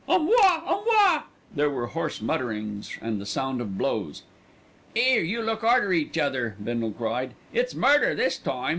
À 0.09 0.19
moi! 0.19 0.35
à 0.35 0.83
moi!" 0.83 1.23
There 1.55 1.69
were 1.69 1.85
hoarse 1.85 2.23
mutterings 2.23 2.97
and 3.03 3.21
the 3.21 3.25
sound 3.27 3.61
of 3.61 3.77
blows. 3.77 4.23
"'Ere, 4.95 5.21
you 5.23 5.43
look 5.43 5.63
arter 5.63 5.93
each 5.93 6.17
other," 6.17 6.55
Bindle 6.59 6.89
cried, 6.93 7.35
"it's 7.53 7.75
murder 7.75 8.15
this 8.15 8.39
time." 8.39 8.69